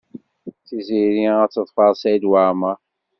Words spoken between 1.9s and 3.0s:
Saɛid Waɛmaṛ.